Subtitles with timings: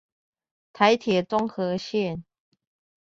[0.73, 2.23] 台鐵中和線